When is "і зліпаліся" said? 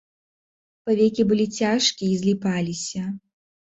2.17-3.03